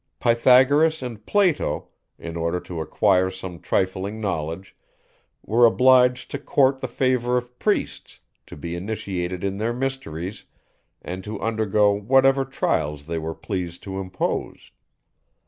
[0.19, 4.75] Pythagoras and Plato, in order to acquire some trifling knowledge,
[5.45, 10.45] were obliged to court the favour of priests, to be initiated in their mysteries,
[11.03, 14.71] and to undergo whatever trials they were pleased to impose.